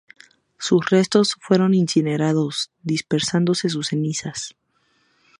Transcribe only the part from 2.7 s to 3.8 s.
dispersándose